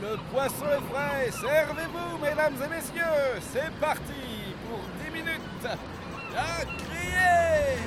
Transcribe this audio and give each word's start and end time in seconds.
le 0.00 0.16
poisson 0.30 0.66
est 0.66 0.92
frais, 0.92 1.30
servez-vous 1.30 2.18
mesdames 2.22 2.54
et 2.54 2.74
messieurs, 2.74 3.40
c'est 3.52 3.70
parti 3.80 4.12
pour 4.68 4.80
10 5.04 5.12
minutes. 5.12 5.78
À 6.36 6.64
crier 6.64 7.78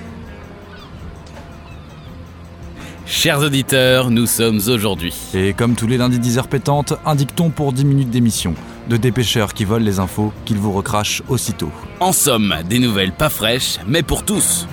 Chers 3.05 3.39
auditeurs, 3.39 4.09
nous 4.09 4.25
sommes 4.25 4.59
aujourd'hui. 4.67 5.13
Et 5.33 5.53
comme 5.53 5.75
tous 5.75 5.87
les 5.87 5.97
lundis 5.97 6.19
10h 6.19 6.47
pétantes, 6.47 6.93
un 7.05 7.15
dicton 7.15 7.49
pour 7.49 7.73
10 7.73 7.85
minutes 7.85 8.09
d'émission. 8.09 8.55
De 8.89 8.97
dépêcheurs 8.97 9.53
qui 9.53 9.65
volent 9.65 9.85
les 9.85 9.99
infos, 9.99 10.33
qu'ils 10.45 10.57
vous 10.57 10.71
recrachent 10.71 11.21
aussitôt. 11.29 11.71
En 11.99 12.11
somme, 12.11 12.55
des 12.67 12.79
nouvelles 12.79 13.13
pas 13.13 13.29
fraîches, 13.29 13.77
mais 13.87 14.03
pour 14.03 14.25
tous. 14.25 14.67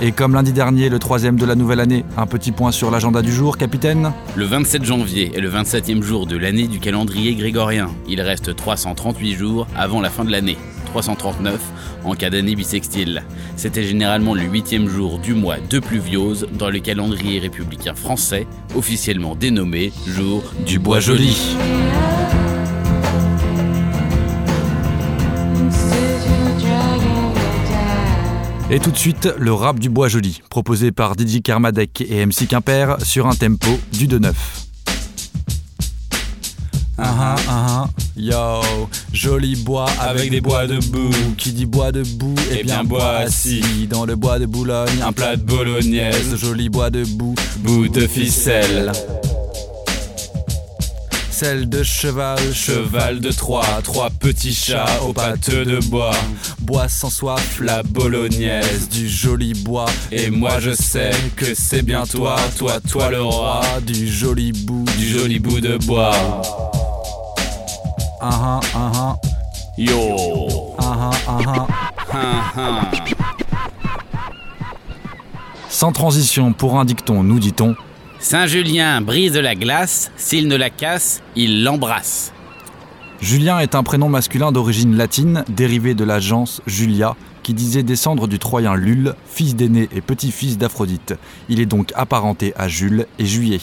Et 0.00 0.12
comme 0.12 0.34
lundi 0.34 0.52
dernier, 0.52 0.88
le 0.88 1.00
troisième 1.00 1.36
de 1.36 1.44
la 1.44 1.56
nouvelle 1.56 1.80
année, 1.80 2.04
un 2.16 2.26
petit 2.26 2.52
point 2.52 2.70
sur 2.70 2.88
l'agenda 2.92 3.20
du 3.20 3.32
jour, 3.32 3.58
capitaine 3.58 4.12
Le 4.36 4.44
27 4.44 4.84
janvier 4.84 5.32
est 5.36 5.40
le 5.40 5.50
27e 5.50 6.02
jour 6.02 6.26
de 6.26 6.36
l'année 6.36 6.68
du 6.68 6.78
calendrier 6.78 7.34
grégorien. 7.34 7.90
Il 8.08 8.20
reste 8.20 8.54
338 8.54 9.34
jours 9.34 9.66
avant 9.76 10.00
la 10.00 10.08
fin 10.08 10.24
de 10.24 10.30
l'année. 10.30 10.56
339 10.86 11.60
en 12.04 12.14
cas 12.14 12.30
d'année 12.30 12.54
bissextile. 12.54 13.24
C'était 13.56 13.82
généralement 13.82 14.34
le 14.34 14.42
huitième 14.42 14.88
jour 14.88 15.18
du 15.18 15.34
mois 15.34 15.56
de 15.68 15.80
pluviose 15.80 16.46
dans 16.52 16.70
le 16.70 16.78
calendrier 16.78 17.40
républicain 17.40 17.94
français, 17.96 18.46
officiellement 18.76 19.34
dénommé 19.34 19.92
jour 20.06 20.44
du 20.64 20.78
bois 20.78 21.00
joli. 21.00 21.56
Et 28.70 28.80
tout 28.80 28.90
de 28.90 28.98
suite, 28.98 29.30
le 29.38 29.54
rap 29.54 29.78
du 29.78 29.88
bois 29.88 30.08
joli, 30.08 30.42
proposé 30.50 30.92
par 30.92 31.14
DJ 31.18 31.40
Kermadec 31.40 32.02
et 32.02 32.26
MC 32.26 32.46
Quimper 32.46 32.96
sur 33.02 33.26
un 33.26 33.34
tempo 33.34 33.68
du 33.94 34.06
2-9. 34.06 34.32
Ah 36.98 37.36
ah 37.48 37.88
yo, 38.14 38.60
joli 39.12 39.56
bois 39.56 39.86
avec 40.00 40.30
des 40.30 40.42
bois 40.42 40.66
debout. 40.66 41.08
Qui 41.38 41.52
dit 41.52 41.64
bois 41.64 41.92
debout, 41.92 42.34
eh 42.52 42.62
bien 42.62 42.84
bois 42.84 43.18
assis. 43.18 43.86
Dans 43.88 44.04
le 44.04 44.16
bois 44.16 44.38
de 44.38 44.44
Boulogne, 44.44 45.00
un 45.02 45.12
plat 45.12 45.36
de 45.36 45.42
bolognaise. 45.42 46.36
Joli 46.36 46.68
bois 46.68 46.90
debout, 46.90 47.36
bout 47.60 47.88
de 47.88 48.06
ficelle. 48.06 48.92
Celle 51.40 51.68
de 51.68 51.84
cheval, 51.84 52.52
cheval 52.52 53.20
de 53.20 53.30
Troie, 53.30 53.64
trois 53.84 54.10
petits 54.10 54.52
chats 54.52 55.00
aux 55.06 55.12
pattes 55.12 55.50
de 55.50 55.78
bois. 55.86 56.10
Bois 56.62 56.88
sans 56.88 57.10
soif, 57.10 57.60
la 57.60 57.84
bolognaise, 57.84 58.88
du 58.88 59.08
joli 59.08 59.54
bois. 59.54 59.86
Et 60.10 60.30
moi 60.30 60.58
je 60.58 60.72
sais 60.74 61.12
que 61.36 61.54
c'est 61.54 61.82
bien 61.82 62.02
toi, 62.06 62.34
toi, 62.58 62.80
toi 62.80 63.10
le 63.10 63.22
roi, 63.22 63.60
du 63.86 64.08
joli 64.08 64.50
bout, 64.50 64.84
du 64.98 65.06
joli 65.06 65.38
bout 65.38 65.60
de 65.60 65.76
bois. 65.76 66.10
Ah 68.20 68.30
ah 68.32 68.60
ah 68.74 68.92
ah. 68.96 69.16
Yo 69.78 70.74
Ah 70.76 70.96
ah 70.98 71.10
ah 71.28 71.38
ah. 71.46 71.66
Hein, 72.12 72.42
hein. 72.56 72.80
Sans 75.70 75.92
transition 75.92 76.52
pour 76.52 76.80
un 76.80 76.84
dicton, 76.84 77.22
nous 77.22 77.38
dit-on. 77.38 77.76
Saint-Julien 78.20 79.00
brise 79.00 79.36
la 79.36 79.54
glace, 79.54 80.10
s'il 80.16 80.48
ne 80.48 80.56
la 80.56 80.70
casse, 80.70 81.22
il 81.36 81.62
l'embrasse. 81.62 82.32
Julien 83.20 83.60
est 83.60 83.76
un 83.76 83.84
prénom 83.84 84.08
masculin 84.08 84.50
d'origine 84.50 84.96
latine, 84.96 85.44
dérivé 85.48 85.94
de 85.94 86.02
la 86.02 86.18
gens 86.18 86.44
Julia, 86.66 87.14
qui 87.44 87.54
disait 87.54 87.84
descendre 87.84 88.26
du 88.26 88.40
Troyen 88.40 88.74
Lul, 88.74 89.14
fils 89.24 89.54
d'aîné 89.54 89.88
et 89.94 90.00
petit-fils 90.00 90.58
d'Aphrodite. 90.58 91.14
Il 91.48 91.60
est 91.60 91.66
donc 91.66 91.92
apparenté 91.94 92.52
à 92.56 92.66
Jules 92.66 93.06
et 93.20 93.24
Juillet. 93.24 93.60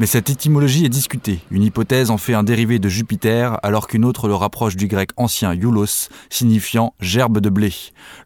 Mais 0.00 0.06
cette 0.06 0.28
étymologie 0.28 0.84
est 0.84 0.88
discutée. 0.88 1.38
Une 1.52 1.62
hypothèse 1.62 2.10
en 2.10 2.18
fait 2.18 2.34
un 2.34 2.42
dérivé 2.42 2.80
de 2.80 2.88
Jupiter, 2.88 3.58
alors 3.62 3.86
qu'une 3.86 4.04
autre 4.04 4.26
le 4.26 4.34
rapproche 4.34 4.74
du 4.74 4.88
grec 4.88 5.10
ancien 5.16 5.54
iulos, 5.54 6.08
signifiant 6.30 6.94
gerbe 6.98 7.38
de 7.38 7.48
blé. 7.48 7.72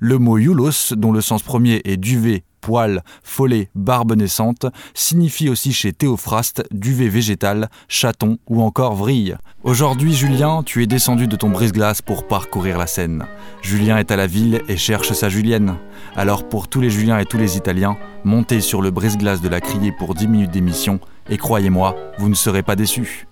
Le 0.01 0.19
mot 0.19 0.39
iulos, 0.39 0.95
dont 0.97 1.12
le 1.12 1.21
sens 1.21 1.43
premier 1.43 1.83
est 1.84 1.99
duvet, 1.99 2.45
poil, 2.62 3.03
follet, 3.23 3.69
barbe 3.75 4.17
naissante, 4.17 4.67
signifie 4.95 5.51
aussi 5.51 5.73
chez 5.73 5.93
Théophraste 5.93 6.65
duvet 6.71 7.09
végétal, 7.09 7.69
chaton 7.87 8.39
ou 8.47 8.62
encore 8.62 8.95
vrille. 8.95 9.37
Aujourd'hui, 9.62 10.15
Julien, 10.15 10.62
tu 10.62 10.83
es 10.83 10.87
descendu 10.87 11.27
de 11.27 11.37
ton 11.37 11.50
brise-glace 11.50 12.00
pour 12.00 12.27
parcourir 12.27 12.79
la 12.79 12.87
Seine. 12.87 13.27
Julien 13.61 13.99
est 13.99 14.11
à 14.11 14.17
la 14.17 14.27
ville 14.27 14.62
et 14.69 14.77
cherche 14.77 15.12
sa 15.12 15.29
Julienne. 15.29 15.77
Alors 16.17 16.49
pour 16.49 16.69
tous 16.69 16.81
les 16.81 16.91
Juliens 16.91 17.19
et 17.19 17.27
tous 17.27 17.39
les 17.39 17.56
Italiens, 17.56 17.99
montez 18.25 18.61
sur 18.61 18.81
le 18.81 18.91
brise-glace 18.91 19.43
de 19.43 19.49
la 19.49 19.61
criée 19.61 19.93
pour 19.93 20.15
10 20.15 20.29
minutes 20.29 20.50
d'émission 20.50 21.00
et 21.28 21.37
croyez-moi, 21.37 21.97
vous 22.19 22.28
ne 22.28 22.34
serez 22.34 22.62
pas 22.62 22.77
déçus. 22.77 23.27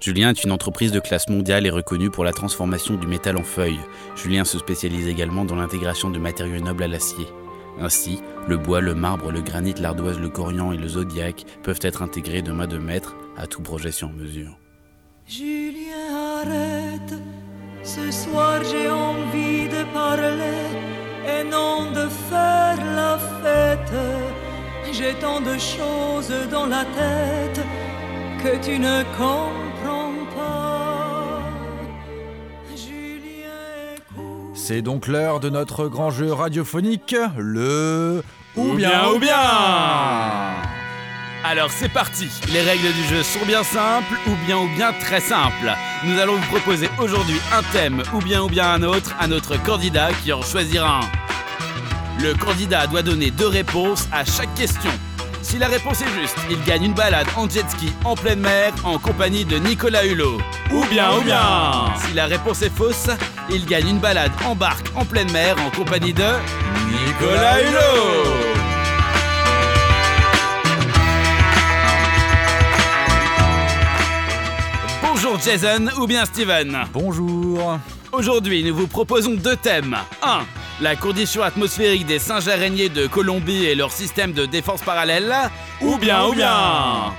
Julien 0.00 0.30
est 0.30 0.42
une 0.42 0.50
entreprise 0.50 0.90
de 0.90 0.98
classe 0.98 1.28
mondiale 1.28 1.64
et 1.64 1.70
reconnue 1.70 2.10
pour 2.10 2.24
la 2.24 2.32
transformation 2.32 2.96
du 2.96 3.06
métal 3.06 3.36
en 3.36 3.44
feuilles. 3.44 3.78
Julien 4.16 4.44
se 4.44 4.58
spécialise 4.58 5.06
également 5.06 5.44
dans 5.44 5.54
l'intégration 5.54 6.10
de 6.10 6.18
matériaux 6.18 6.60
nobles 6.60 6.82
à 6.82 6.88
l'acier. 6.88 7.26
Ainsi, 7.80 8.20
le 8.48 8.56
bois, 8.56 8.80
le 8.80 8.94
marbre, 8.94 9.30
le 9.30 9.40
granit, 9.40 9.74
l'ardoise, 9.74 10.18
le 10.18 10.28
corian 10.28 10.72
et 10.72 10.76
le 10.76 10.88
zodiaque 10.88 11.44
peuvent 11.62 11.78
être 11.82 12.02
intégrés 12.02 12.42
de 12.42 12.52
main 12.52 12.66
de 12.66 12.78
maître 12.78 13.14
à 13.36 13.46
tout 13.46 13.62
projet 13.62 13.92
sur 13.92 14.10
mesure. 14.10 14.58
Julien, 15.24 16.40
arrête. 16.42 17.14
Ce 17.84 18.10
soir 18.10 18.62
j'ai 18.64 18.88
envie 18.88 19.68
de 19.68 19.84
parler 19.92 20.66
et 21.26 21.44
non 21.44 21.90
de 21.92 22.08
faire 22.08 22.76
la 22.96 23.18
fête. 23.18 24.41
J'ai 24.92 25.14
tant 25.14 25.40
de 25.40 25.56
choses 25.56 26.32
dans 26.50 26.66
la 26.66 26.84
tête 26.84 27.64
que 28.44 28.62
tu 28.62 28.78
ne 28.78 29.02
comprends 29.16 30.12
pas. 30.36 31.40
Julien. 32.76 33.96
C'est 34.54 34.82
donc 34.82 35.06
l'heure 35.06 35.40
de 35.40 35.48
notre 35.48 35.88
grand 35.88 36.10
jeu 36.10 36.30
radiophonique, 36.30 37.16
le 37.38 38.22
Ou 38.54 38.74
bien, 38.74 39.08
ou 39.14 39.18
bien 39.18 39.34
Alors 41.42 41.70
c'est 41.70 41.88
parti 41.88 42.28
Les 42.52 42.60
règles 42.60 42.92
du 42.92 43.04
jeu 43.04 43.22
sont 43.22 43.46
bien 43.46 43.64
simples, 43.64 44.14
ou 44.26 44.32
bien 44.46 44.58
ou 44.58 44.68
bien 44.76 44.92
très 44.92 45.20
simples. 45.20 45.72
Nous 46.04 46.18
allons 46.20 46.36
vous 46.36 46.58
proposer 46.58 46.90
aujourd'hui 46.98 47.40
un 47.50 47.62
thème, 47.72 48.02
ou 48.12 48.18
bien 48.18 48.42
ou 48.42 48.48
bien 48.48 48.74
un 48.74 48.82
autre, 48.82 49.14
à 49.18 49.26
notre 49.26 49.56
candidat 49.62 50.10
qui 50.22 50.34
en 50.34 50.42
choisira 50.42 51.00
un. 51.00 51.21
Le 52.22 52.34
candidat 52.34 52.86
doit 52.86 53.02
donner 53.02 53.32
deux 53.32 53.48
réponses 53.48 54.06
à 54.12 54.24
chaque 54.24 54.54
question. 54.54 54.92
Si 55.42 55.58
la 55.58 55.66
réponse 55.66 56.02
est 56.02 56.20
juste, 56.20 56.36
il 56.48 56.62
gagne 56.62 56.84
une 56.84 56.94
balade 56.94 57.26
en 57.36 57.48
jet 57.48 57.68
ski 57.68 57.92
en 58.04 58.14
pleine 58.14 58.38
mer 58.38 58.72
en 58.84 58.96
compagnie 58.96 59.44
de 59.44 59.56
Nicolas 59.56 60.06
Hulot. 60.06 60.38
Ou 60.70 60.84
bien, 60.84 61.16
ou 61.16 61.22
bien 61.22 61.92
Si 61.96 62.14
la 62.14 62.26
réponse 62.26 62.62
est 62.62 62.70
fausse, 62.70 63.08
il 63.50 63.66
gagne 63.66 63.88
une 63.88 63.98
balade 63.98 64.30
en 64.46 64.54
barque 64.54 64.86
en 64.94 65.04
pleine 65.04 65.32
mer 65.32 65.56
en 65.66 65.70
compagnie 65.76 66.12
de 66.12 66.22
Nicolas 66.86 67.60
Hulot. 67.60 68.30
Bonjour 75.02 75.40
Jason 75.40 75.88
ou 75.98 76.06
bien 76.06 76.24
Steven. 76.24 76.84
Bonjour. 76.92 77.80
Aujourd'hui, 78.12 78.62
nous 78.62 78.76
vous 78.76 78.86
proposons 78.86 79.34
deux 79.34 79.56
thèmes. 79.56 79.96
1. 80.22 80.42
La 80.82 80.96
condition 80.96 81.44
atmosphérique 81.44 82.06
des 82.06 82.18
singes 82.18 82.48
araignées 82.48 82.88
de 82.88 83.06
Colombie 83.06 83.66
et 83.66 83.76
leur 83.76 83.92
système 83.92 84.32
de 84.32 84.46
défense 84.46 84.80
parallèle. 84.82 85.32
Ou 85.80 85.96
bien, 85.96 86.26
ou 86.26 86.32
bien 86.32 87.14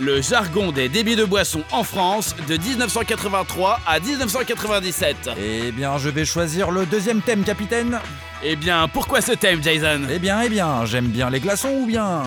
Le 0.00 0.22
jargon 0.22 0.72
des 0.72 0.88
débits 0.88 1.14
de 1.14 1.26
boissons 1.26 1.62
en 1.72 1.84
France 1.84 2.34
de 2.48 2.56
1983 2.56 3.80
à 3.86 4.00
1997. 4.00 5.28
Eh 5.38 5.72
bien, 5.72 5.98
je 5.98 6.08
vais 6.08 6.24
choisir 6.24 6.70
le 6.70 6.86
deuxième 6.86 7.20
thème, 7.20 7.44
capitaine. 7.44 8.00
Eh 8.42 8.56
bien, 8.56 8.88
pourquoi 8.88 9.20
ce 9.20 9.32
thème, 9.32 9.62
Jason? 9.62 10.00
Eh 10.10 10.18
bien, 10.18 10.40
eh 10.40 10.48
bien, 10.48 10.86
j'aime 10.86 11.08
bien 11.08 11.28
les 11.28 11.40
glaçons 11.40 11.80
ou 11.82 11.86
bien? 11.86 12.22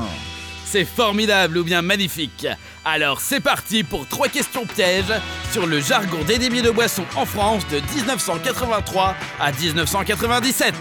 C'est 0.75 0.83
formidable 0.83 1.59
ou 1.59 1.63
bien 1.63 1.81
magnifique. 1.81 2.45
Alors 2.83 3.21
c'est 3.21 3.39
parti 3.39 3.85
pour 3.85 4.05
trois 4.07 4.27
questions 4.27 4.65
pièges 4.65 5.13
sur 5.53 5.67
le 5.67 5.79
jargon 5.79 6.21
des 6.27 6.37
débits 6.37 6.61
de 6.61 6.69
boissons 6.69 7.05
en 7.15 7.25
France 7.25 7.65
de 7.69 7.77
1983 7.95 9.15
à 9.39 9.51
1997. 9.53 10.73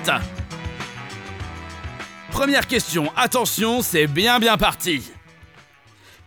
Première 2.33 2.67
question, 2.67 3.13
attention, 3.17 3.83
c'est 3.83 4.09
bien 4.09 4.41
bien 4.41 4.57
parti. 4.57 5.13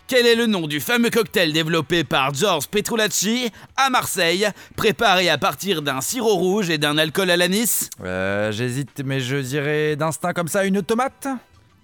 Quel 0.08 0.26
est 0.26 0.36
le 0.36 0.46
nom 0.46 0.66
du 0.66 0.80
fameux 0.80 1.10
cocktail 1.10 1.52
développé 1.52 2.06
par 2.06 2.34
George 2.34 2.70
Petrucci 2.70 3.52
à 3.76 3.90
Marseille, 3.90 4.48
préparé 4.78 5.28
à 5.28 5.38
partir 5.38 5.82
d'un 5.82 6.00
sirop 6.00 6.36
rouge 6.36 6.70
et 6.70 6.78
d'un 6.78 6.98
alcool 6.98 7.30
à 7.30 7.36
l'anis? 7.36 7.90
Euh, 8.02 8.50
j'hésite, 8.54 9.02
mais 9.04 9.20
je 9.20 9.36
dirais 9.36 9.98
d'instinct 9.98 10.32
comme 10.32 10.48
ça 10.48 10.64
une 10.64 10.82
tomate? 10.82 11.28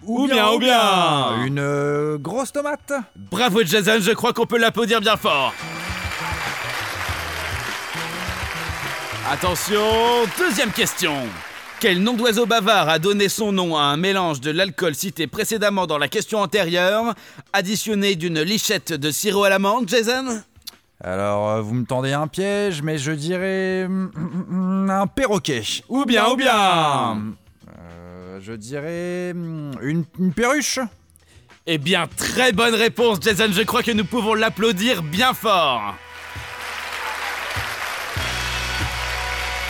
Ou 0.05 0.27
bien, 0.27 0.51
ou 0.51 0.59
bien 0.59 1.45
Une 1.45 1.59
euh, 1.59 2.17
grosse 2.17 2.51
tomate 2.51 2.93
Bravo 3.15 3.63
Jason, 3.63 3.99
je 3.99 4.11
crois 4.11 4.33
qu'on 4.33 4.45
peut 4.45 4.57
l'applaudir 4.57 4.99
bien 5.01 5.17
fort. 5.17 5.53
Attention, 9.31 9.79
deuxième 10.37 10.71
question. 10.71 11.13
Quel 11.79 12.01
nom 12.01 12.13
d'oiseau 12.13 12.45
bavard 12.45 12.89
a 12.89 12.99
donné 12.99 13.29
son 13.29 13.51
nom 13.51 13.77
à 13.77 13.81
un 13.81 13.97
mélange 13.97 14.41
de 14.41 14.51
l'alcool 14.51 14.95
cité 14.95 15.27
précédemment 15.27 15.87
dans 15.87 15.97
la 15.97 16.07
question 16.07 16.39
antérieure, 16.39 17.13
additionné 17.51 18.15
d'une 18.15 18.41
lichette 18.41 18.93
de 18.93 19.11
sirop 19.11 19.43
à 19.45 19.49
l'amande, 19.49 19.87
Jason? 19.89 20.41
Alors, 21.03 21.49
euh, 21.49 21.61
vous 21.61 21.73
me 21.73 21.85
tendez 21.85 22.13
un 22.13 22.27
piège, 22.27 22.81
mais 22.81 22.97
je 22.97 23.11
dirais. 23.11 23.83
hum, 23.85 24.11
hum, 24.15 24.45
hum, 24.49 24.89
un 24.89 25.07
perroquet. 25.07 25.63
Ou 25.89 26.05
bien, 26.05 26.29
ou 26.29 26.35
bien 26.37 27.17
je 28.43 28.53
dirais. 28.53 29.31
Une, 29.31 30.03
une 30.19 30.33
perruche 30.33 30.79
Eh 31.65 31.77
bien, 31.77 32.07
très 32.17 32.51
bonne 32.51 32.75
réponse, 32.75 33.19
Jason. 33.21 33.47
Je 33.51 33.61
crois 33.61 33.83
que 33.83 33.91
nous 33.91 34.03
pouvons 34.03 34.33
l'applaudir 34.33 35.01
bien 35.01 35.33
fort. 35.33 35.95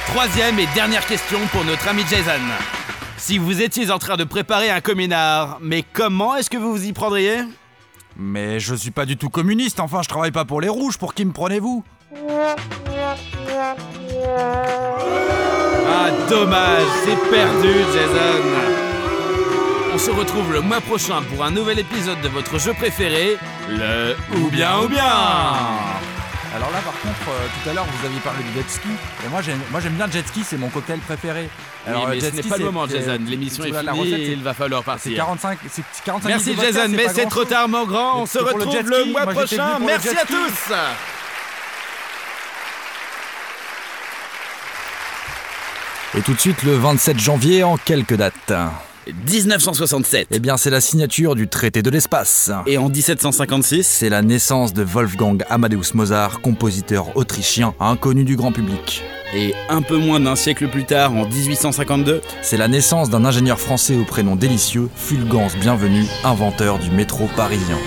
Troisième 0.08 0.60
et 0.60 0.68
dernière 0.74 1.06
question 1.06 1.40
pour 1.52 1.64
notre 1.66 1.88
ami 1.88 2.04
Jason. 2.10 2.42
Si 3.18 3.38
vous 3.38 3.62
étiez 3.62 3.90
en 3.92 4.00
train 4.00 4.18
de 4.18 4.24
préparer 4.24 4.70
un 4.70 4.82
communard, 4.82 5.60
mais 5.62 5.84
comment 5.94 6.36
est-ce 6.36 6.50
que 6.50 6.58
vous 6.58 6.72
vous 6.72 6.86
y 6.86 6.94
prendriez? 6.94 7.42
Mais 8.18 8.60
je 8.60 8.76
suis 8.76 8.92
pas 8.92 9.06
du 9.06 9.18
tout 9.18 9.30
communiste, 9.30 9.80
enfin, 9.80 10.02
je 10.04 10.10
travaille 10.10 10.32
pas 10.32 10.46
pour 10.46 10.62
les 10.62 10.70
rouges, 10.70 10.98
pour 10.98 11.14
qui 11.14 11.26
me 11.26 11.32
prenez-vous? 11.32 11.84
Ah, 15.88 16.10
dommage, 16.30 16.88
c'est 17.06 17.30
perdu, 17.32 17.74
Jason. 17.94 18.63
On 19.94 19.98
se 20.00 20.10
retrouve 20.10 20.52
le 20.52 20.62
mois 20.62 20.82
prochain 20.82 21.22
pour 21.22 21.44
un 21.44 21.52
nouvel 21.52 21.78
épisode 21.78 22.20
de 22.22 22.28
votre 22.28 22.58
jeu 22.58 22.74
préféré, 22.74 23.38
le 23.70 24.16
Ou 24.38 24.50
bien 24.50 24.80
ou 24.80 24.88
bien. 24.88 25.04
Alors 25.04 26.72
là, 26.72 26.80
par 26.84 26.94
contre, 27.00 27.30
euh, 27.30 27.48
tout 27.64 27.70
à 27.70 27.74
l'heure, 27.74 27.86
vous 27.86 28.06
aviez 28.08 28.20
parlé 28.22 28.44
du 28.44 28.54
jet 28.54 28.68
ski. 28.70 28.88
Et 29.24 29.30
moi, 29.30 29.42
j'aime, 29.44 29.60
moi, 29.70 29.80
j'aime 29.80 29.94
bien 29.94 30.08
le 30.08 30.12
jet 30.12 30.28
ski, 30.28 30.44
c'est 30.44 30.58
mon 30.58 30.70
cocktail 30.70 30.98
préféré. 31.00 31.48
Alors, 31.86 32.08
mais 32.08 32.20
jet 32.20 32.32
ce 32.32 32.36
n'est 32.38 32.44
pas 32.44 32.58
le 32.58 32.66
moment, 32.66 32.88
Jason. 32.88 33.20
L'émission 33.28 33.66
est 33.66 33.72
la 33.72 33.94
finie, 33.94 34.14
recette, 34.14 34.28
il 34.30 34.42
va 34.42 34.54
falloir 34.56 34.82
C'est 34.82 34.86
partir. 34.86 35.16
45, 35.16 35.60
c'est 35.70 35.84
45 36.04 36.28
Merci 36.28 36.54
vodka, 36.54 36.72
Jason, 36.72 36.90
mais 36.90 37.08
c'est 37.10 37.30
trop 37.30 37.46
tard 37.46 37.70
mon 37.70 37.86
grand, 37.86 38.22
on 38.22 38.26
se 38.26 38.40
le 38.40 38.46
retrouve 38.46 38.90
le 38.90 39.06
mois 39.12 39.26
Moi, 39.26 39.34
prochain, 39.34 39.78
merci 39.80 40.10
à 40.10 40.26
tous 40.26 40.74
Et 46.18 46.22
tout 46.22 46.34
de 46.34 46.40
suite, 46.40 46.64
le 46.64 46.78
27 46.78 47.20
janvier, 47.20 47.64
en 47.64 47.78
quelques 47.78 48.16
dates. 48.16 48.54
1967 49.08 50.28
Eh 50.32 50.40
bien, 50.40 50.58
c'est 50.58 50.70
la 50.70 50.82
signature 50.82 51.36
du 51.36 51.48
traité 51.48 51.82
de 51.82 51.90
l'espace. 51.90 52.52
et 52.68 52.78
en 52.78 52.90
1756, 52.90 53.86
C'est 53.86 54.10
la 54.10 54.22
naissance 54.22 54.74
de 54.74 54.84
Wolfgang 54.84 55.44
Amadeus 55.50 55.94
Mozart, 55.94 56.42
compositeur 56.42 57.16
autrichien 57.18 57.74
inconnu 57.80 58.24
du 58.24 58.36
grand 58.36 58.52
public. 58.52 59.04
et 59.36 59.54
un 59.70 59.82
peu 59.82 59.98
moins 59.98 60.20
d'un 60.20 60.36
siècle 60.36 60.68
plus 60.68 60.86
tard, 60.86 61.12
en 61.14 61.26
1852, 61.28 62.22
C'est 62.42 62.58
la 62.58 62.68
naissance 62.68 63.10
d'un 63.10 63.26
ingénieur 63.26 63.60
français 63.60 63.96
au 63.96 64.04
prénom 64.04 64.36
délicieux, 64.36 64.90
Fulgence 64.96 65.56
Bienvenu, 65.58 66.06
inventeur 66.24 66.78
du 66.80 66.90
métro 66.92 67.28
parisien. 67.36 67.78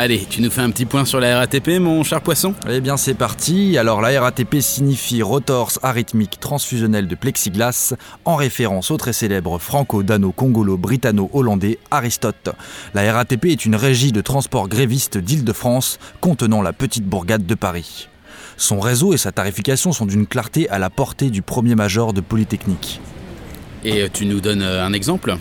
Allez, 0.00 0.24
tu 0.30 0.42
nous 0.42 0.50
fais 0.50 0.60
un 0.60 0.70
petit 0.70 0.86
point 0.86 1.04
sur 1.04 1.18
la 1.18 1.40
RATP, 1.40 1.80
mon 1.80 2.04
cher 2.04 2.20
poisson? 2.20 2.54
Eh 2.70 2.80
bien 2.80 2.96
c'est 2.96 3.14
parti, 3.14 3.76
alors 3.78 4.00
la 4.00 4.20
RATP 4.20 4.60
signifie 4.60 5.22
rotors 5.22 5.72
arythmique 5.82 6.38
transfusionnel 6.38 7.08
de 7.08 7.16
plexiglas, 7.16 7.94
en 8.24 8.36
référence 8.36 8.92
au 8.92 8.96
très 8.96 9.12
célèbre 9.12 9.58
franco-dano-congolo-britanno-hollandais 9.58 11.80
Aristote. 11.90 12.50
La 12.94 13.12
RATP 13.12 13.46
est 13.46 13.64
une 13.64 13.74
régie 13.74 14.12
de 14.12 14.20
transport 14.20 14.68
gréviste 14.68 15.18
d'Île-de-France 15.18 15.98
contenant 16.20 16.62
la 16.62 16.72
petite 16.72 17.04
bourgade 17.04 17.44
de 17.44 17.56
Paris. 17.56 18.08
Son 18.56 18.78
réseau 18.78 19.14
et 19.14 19.18
sa 19.18 19.32
tarification 19.32 19.90
sont 19.90 20.06
d'une 20.06 20.28
clarté 20.28 20.68
à 20.68 20.78
la 20.78 20.90
portée 20.90 21.30
du 21.30 21.42
premier 21.42 21.74
major 21.74 22.12
de 22.12 22.20
Polytechnique. 22.20 23.00
Et 23.82 24.02
euh, 24.02 24.08
tu 24.12 24.26
nous 24.26 24.40
donnes 24.40 24.62
euh, 24.62 24.86
un 24.86 24.92
exemple? 24.92 25.36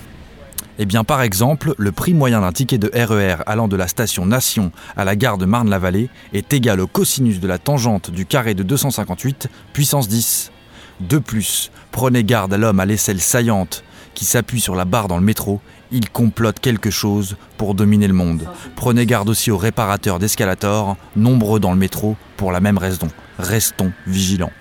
Eh 0.79 0.85
bien, 0.85 1.03
par 1.03 1.21
exemple, 1.21 1.73
le 1.77 1.91
prix 1.91 2.13
moyen 2.13 2.41
d'un 2.41 2.51
ticket 2.51 2.77
de 2.77 2.91
RER 2.93 3.37
allant 3.47 3.67
de 3.67 3.75
la 3.75 3.87
station 3.87 4.25
Nation 4.25 4.71
à 4.95 5.05
la 5.05 5.15
gare 5.15 5.37
de 5.37 5.45
Marne-la-Vallée 5.45 6.09
est 6.33 6.53
égal 6.53 6.79
au 6.79 6.87
cosinus 6.87 7.39
de 7.39 7.47
la 7.47 7.57
tangente 7.57 8.11
du 8.11 8.25
carré 8.25 8.53
de 8.53 8.63
258 8.63 9.49
puissance 9.73 10.07
10. 10.07 10.51
De 10.99 11.17
plus, 11.17 11.71
prenez 11.91 12.23
garde 12.23 12.53
à 12.53 12.57
l'homme 12.57 12.79
à 12.79 12.85
l'aisselle 12.85 13.21
saillante 13.21 13.83
qui 14.17 14.25
s'appuie 14.25 14.61
sur 14.61 14.73
la 14.73 14.85
barre 14.85 15.07
dans 15.07 15.17
le 15.17 15.23
métro, 15.23 15.61
il 15.91 16.09
complote 16.09 16.59
quelque 16.59 16.89
chose 16.89 17.37
pour 17.57 17.75
dominer 17.75 18.07
le 18.07 18.15
monde. 18.15 18.47
Prenez 18.75 19.05
garde 19.05 19.29
aussi 19.29 19.51
aux 19.51 19.57
réparateurs 19.57 20.17
d'escalators, 20.17 20.97
nombreux 21.15 21.59
dans 21.59 21.71
le 21.71 21.77
métro, 21.77 22.15
pour 22.35 22.51
la 22.51 22.59
même 22.59 22.79
raison. 22.79 23.09
Restons 23.37 23.91
vigilants. 24.07 24.51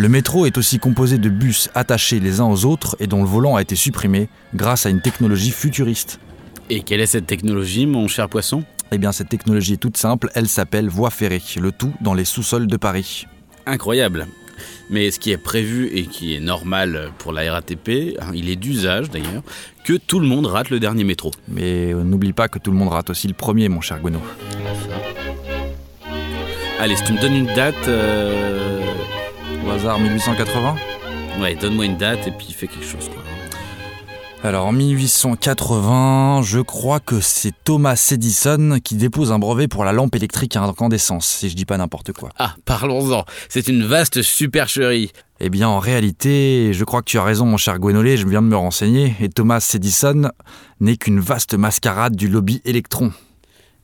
Le 0.00 0.08
métro 0.08 0.46
est 0.46 0.56
aussi 0.56 0.78
composé 0.78 1.18
de 1.18 1.28
bus 1.28 1.68
attachés 1.74 2.20
les 2.20 2.40
uns 2.40 2.46
aux 2.46 2.64
autres 2.64 2.96
et 3.00 3.06
dont 3.06 3.20
le 3.20 3.28
volant 3.28 3.56
a 3.56 3.60
été 3.60 3.76
supprimé 3.76 4.30
grâce 4.54 4.86
à 4.86 4.88
une 4.88 5.02
technologie 5.02 5.50
futuriste. 5.50 6.20
Et 6.70 6.80
quelle 6.80 7.00
est 7.00 7.06
cette 7.06 7.26
technologie, 7.26 7.84
mon 7.84 8.08
cher 8.08 8.30
poisson? 8.30 8.64
Eh 8.92 8.96
bien, 8.96 9.12
cette 9.12 9.28
technologie 9.28 9.74
est 9.74 9.76
toute 9.76 9.98
simple, 9.98 10.30
elle 10.34 10.48
s'appelle 10.48 10.88
voie 10.88 11.10
ferrée, 11.10 11.42
le 11.60 11.70
tout 11.70 11.92
dans 12.00 12.14
les 12.14 12.24
sous-sols 12.24 12.66
de 12.66 12.78
Paris. 12.78 13.26
Incroyable 13.66 14.26
mais 14.90 15.10
ce 15.10 15.18
qui 15.18 15.30
est 15.30 15.38
prévu 15.38 15.88
et 15.94 16.04
qui 16.04 16.34
est 16.34 16.40
normal 16.40 17.12
pour 17.18 17.32
la 17.32 17.50
RATP, 17.50 18.18
hein, 18.20 18.32
il 18.34 18.50
est 18.50 18.56
d'usage 18.56 19.08
d'ailleurs, 19.08 19.42
que 19.84 19.94
tout 19.94 20.18
le 20.18 20.26
monde 20.26 20.46
rate 20.46 20.68
le 20.68 20.80
dernier 20.80 21.04
métro. 21.04 21.30
Mais 21.48 21.94
euh, 21.94 22.02
n'oublie 22.02 22.34
pas 22.34 22.48
que 22.48 22.58
tout 22.58 22.70
le 22.70 22.76
monde 22.76 22.90
rate 22.90 23.08
aussi 23.08 23.26
le 23.26 23.32
premier, 23.32 23.70
mon 23.70 23.80
cher 23.80 24.00
Gono. 24.00 24.20
Allez, 26.78 26.96
si 26.96 27.04
tu 27.04 27.12
me 27.12 27.20
donnes 27.20 27.36
une 27.36 27.54
date, 27.54 27.88
euh, 27.88 28.89
Au 29.70 29.74
hasard 29.74 30.00
1880 30.00 30.74
ouais, 31.40 31.54
donne-moi 31.54 31.84
une 31.84 31.96
date 31.96 32.26
et 32.26 32.32
puis 32.32 32.52
fais 32.52 32.66
quelque 32.66 32.84
chose 32.84 33.08
quoi. 33.08 33.22
Alors 34.42 34.66
en 34.66 34.72
1880, 34.72 36.40
je 36.42 36.58
crois 36.58 36.98
que 36.98 37.20
c'est 37.20 37.52
Thomas 37.62 38.08
Edison 38.10 38.78
qui 38.82 38.96
dépose 38.96 39.30
un 39.30 39.38
brevet 39.38 39.68
pour 39.68 39.84
la 39.84 39.92
lampe 39.92 40.16
électrique 40.16 40.56
à 40.56 40.62
incandescence, 40.62 41.26
si 41.26 41.50
je 41.50 41.54
dis 41.54 41.66
pas 41.66 41.76
n'importe 41.76 42.12
quoi. 42.12 42.30
Ah, 42.38 42.56
parlons-en. 42.64 43.24
C'est 43.48 43.68
une 43.68 43.84
vaste 43.84 44.22
supercherie. 44.22 45.12
Eh 45.38 45.50
bien 45.50 45.68
en 45.68 45.78
réalité, 45.78 46.72
je 46.72 46.84
crois 46.84 47.02
que 47.02 47.10
tu 47.10 47.18
as 47.18 47.22
raison 47.22 47.46
mon 47.46 47.56
cher 47.56 47.78
Gwenolé, 47.78 48.16
je 48.16 48.26
viens 48.26 48.42
de 48.42 48.48
me 48.48 48.56
renseigner, 48.56 49.14
et 49.20 49.28
Thomas 49.28 49.70
Edison 49.74 50.30
n'est 50.80 50.96
qu'une 50.96 51.20
vaste 51.20 51.54
mascarade 51.54 52.16
du 52.16 52.28
lobby 52.28 52.60
électron. 52.64 53.12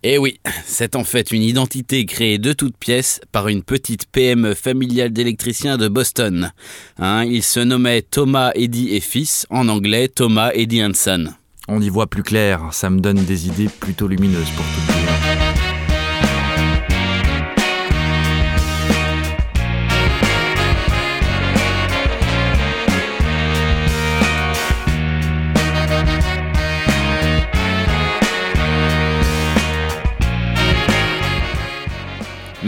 Eh 0.03 0.19
oui, 0.19 0.41
c'est 0.65 0.95
en 0.95 1.05
fait 1.05 1.33
une 1.33 1.43
identité 1.43 2.05
créée 2.07 2.39
de 2.39 2.53
toutes 2.53 2.77
pièces 2.77 3.21
par 3.33 3.49
une 3.49 3.63
petite 3.63 4.07
PME 4.07 4.55
familiale 4.55 5.13
d'électriciens 5.13 5.79
de 5.79 5.89
Boston. 5.89 6.53
Hein, 6.99 7.25
il 7.25 7.43
se 7.43 7.61
nommait 7.61 8.03
Thomas 8.03 8.53
Eddy 8.55 8.95
et 8.95 9.01
Fils, 9.01 9.47
en 9.51 9.69
anglais 9.69 10.09
Thomas 10.09 10.51
Eddy 10.55 10.83
Son. 10.95 11.27
On 11.69 11.81
y 11.81 11.89
voit 11.89 12.07
plus 12.07 12.23
clair, 12.23 12.69
ça 12.73 12.91
me 12.91 13.01
donne 13.01 13.25
des 13.25 13.49
idées 13.49 13.69
plutôt 13.69 14.07
lumineuses 14.07 14.51
pour 14.51 14.65
tout 14.65 14.93
dire. 14.93 15.56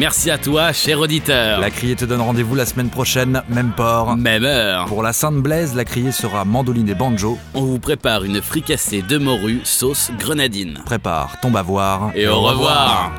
Merci 0.08 0.30
à 0.30 0.38
toi, 0.38 0.72
cher 0.72 1.00
auditeur. 1.00 1.60
La 1.60 1.70
criée 1.70 1.94
te 1.94 2.06
donne 2.06 2.22
rendez-vous 2.22 2.54
la 2.54 2.64
semaine 2.64 2.88
prochaine, 2.88 3.42
même 3.50 3.72
port. 3.76 4.16
Même 4.16 4.42
heure. 4.42 4.86
Pour 4.86 5.02
la 5.02 5.12
Sainte 5.12 5.36
Blaise, 5.36 5.74
la 5.74 5.84
criée 5.84 6.12
sera 6.12 6.46
mandoline 6.46 6.88
et 6.88 6.94
banjo. 6.94 7.36
On 7.52 7.60
vous 7.60 7.78
prépare 7.78 8.24
une 8.24 8.40
fricassée 8.40 9.02
de 9.02 9.18
morue 9.18 9.60
sauce 9.64 10.10
grenadine. 10.18 10.80
Prépare 10.86 11.38
ton 11.42 11.50
bavoir. 11.50 12.10
Et 12.14 12.26
au 12.26 12.40
revoir. 12.40 13.12